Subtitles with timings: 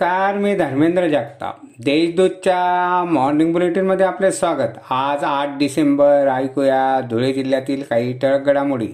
[0.00, 1.56] नमस्कार मी धर्मेंद्र जगताप.
[1.84, 4.78] देशदूतच्या मॉर्निंग बुलेटिनमध्ये आपले स्वागत.
[4.90, 8.88] आज आठ डिसेंबर ऐकूया धुळे जिल्ह्यातील काही ठळक घडामोडी.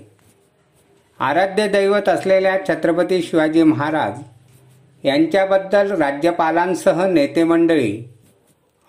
[1.20, 4.18] आराध्य दैवत असलेल्या छत्रपती शिवाजी महाराज
[5.06, 7.96] यांच्याबद्दल राज्यपालांसह नेते मंडळी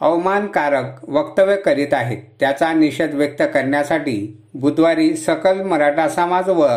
[0.01, 2.23] अवमानकारक वक्तव्य करीत आहेत.
[2.39, 4.17] त्याचा निषेध व्यक्त करण्यासाठी
[4.53, 6.67] बुधवारी सकल मराठा समाज व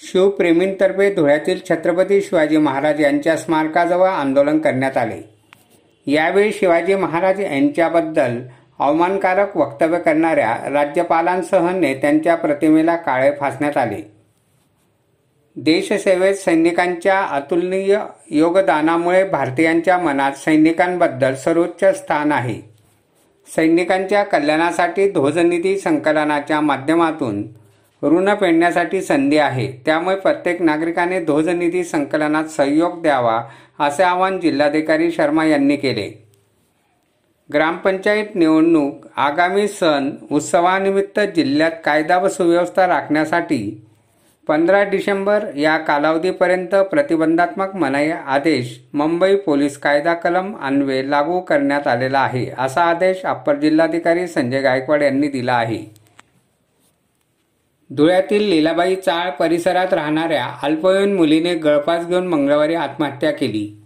[0.00, 5.20] शिवप्रेमींतर्फे धुळ्यातील छत्रपती शिवाजी महाराज यांच्या स्मारकाजवळ आंदोलन करण्यात आले.
[6.06, 8.38] यावेळी शिवाजी महाराज यांच्याबद्दल
[8.78, 14.00] अवमानकारक वक्तव्य करणाऱ्या राज्यपालांसह नेत्यांच्या प्रतिमेला काळे फासण्यात आले.
[15.56, 17.98] देशसेवेत सैनिकांच्या अतुलनीय
[18.30, 22.60] योगदानामुळे भारतीयांच्या मनात सैनिकांबद्दल सर्वोच्च स्थान आहे.
[23.56, 27.42] सैनिकांच्या कल्याणासाठी ध्वजनिधी संकलनाच्या माध्यमातून
[28.02, 29.66] ऋण फेडण्यासाठी संधी आहे.
[29.86, 33.40] त्यामुळे प्रत्येक नागरिकाने ध्वजनिधी संकलनात सहयोग द्यावा
[33.80, 36.10] असे आवाहन जिल्हाधिकारी शर्मा यांनी केले.
[37.52, 43.84] ग्रामपंचायत निवडणूक आगामी सण उत्सवानिमित्त जिल्ह्यात कायदा व सुव्यवस्था राखण्यासाठी
[44.48, 52.18] पंधरा डिसेंबर या कालावधीपर्यंत प्रतिबंधात्मक मनाई आदेश मुंबई पोलीस कायदा कलम अन्वये लागू करण्यात आलेला
[52.18, 55.78] आहे असा आदेश अप्पर जिल्हाधिकारी संजय गायकवाड यांनी दिला आहे.
[57.96, 63.82] धुळ्यातील लीलाबाई चाळ परिसरात राहणाऱ्या अल्पवयीन मुलीने गळफास घेऊन मंगळवारी आत्महत्या केली.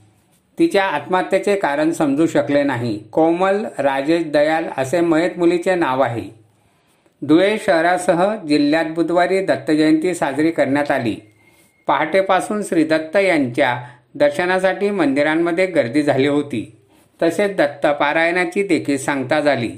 [0.58, 2.98] तिच्या आत्महत्येचे कारण समजू शकले नाही.
[2.98, 6.22] कोमल राजेश दयाल असे मयत मुलीचे नाव आहे.
[7.22, 11.16] धुळे शहरासह जिल्ह्यात बुधवारी दत्तजयंती साजरी करण्यात आली.
[11.86, 13.82] पहाटेपासून श्री दत्त यांच्या
[14.14, 16.76] दर्शनासाठी मंदिरांमध्ये गर्दी झाली होती.
[17.22, 19.70] तसेच दत्त पारायणाची देखील सांगता झाली.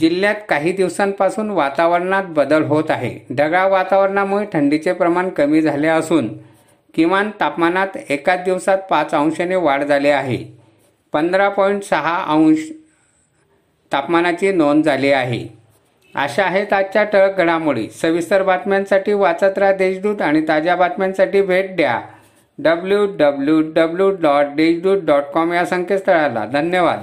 [0.00, 3.34] जिल्ह्यात काही दिवसांपासून वातावरणात बदल होत आहे.
[3.34, 6.28] ढगाळ वातावरणामुळे थंडीचे प्रमाण कमी झाले असून
[6.94, 10.44] किमान तापमानात एकाच दिवसात पाच अंशाने वाढ झाली आहे.
[11.12, 12.58] पंधरा पॉईंट सहा अंश
[13.92, 15.46] तापमानाची नोंद झाली आहे.
[16.14, 17.90] अशा आहेत आजच्या टळक घडामोडी.
[17.90, 22.00] सविस्तर बातम्यांसाठी वाचत राहा देशदूत आणि ताज्या बातम्यांसाठी भेट द्या.
[22.58, 26.44] W W W dot Deshdoot dot com या संकेतस्थळाला.
[26.44, 27.02] धन्यवाद.